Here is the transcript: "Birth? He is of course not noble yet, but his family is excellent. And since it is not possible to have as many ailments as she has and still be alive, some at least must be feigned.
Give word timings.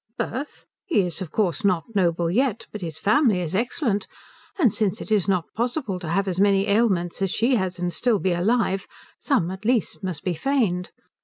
"Birth? 0.17 0.65
He 0.87 1.01
is 1.01 1.21
of 1.21 1.29
course 1.29 1.63
not 1.63 1.93
noble 1.95 2.31
yet, 2.31 2.65
but 2.71 2.81
his 2.81 2.97
family 2.97 3.39
is 3.39 3.53
excellent. 3.53 4.07
And 4.57 4.73
since 4.73 4.99
it 4.99 5.11
is 5.11 5.27
not 5.27 5.53
possible 5.53 5.99
to 5.99 6.09
have 6.09 6.27
as 6.27 6.39
many 6.39 6.65
ailments 6.67 7.21
as 7.21 7.29
she 7.29 7.53
has 7.57 7.77
and 7.77 7.93
still 7.93 8.17
be 8.17 8.31
alive, 8.33 8.87
some 9.19 9.51
at 9.51 9.63
least 9.63 10.01
must 10.01 10.23
be 10.23 10.33
feigned. 10.33 10.89